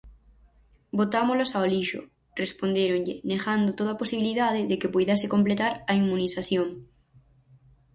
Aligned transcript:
"Botámolas 0.99 1.51
ao 1.53 1.69
lixo", 1.73 2.01
respondéronlle, 2.43 3.15
negando 3.31 3.71
toda 3.79 3.99
posibilidade 4.01 4.67
de 4.69 4.75
que 4.81 4.91
puidese 4.93 5.27
completar 5.35 5.73
a 5.91 5.93
inmunización. 6.01 6.69